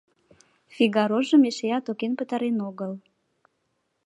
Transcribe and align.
«Фигарожым» 0.75 1.41
эшеат 1.49 1.85
окен 1.91 2.13
пытарен 2.19 2.57
огыл 2.69 2.91